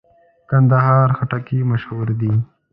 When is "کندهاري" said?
0.49-1.13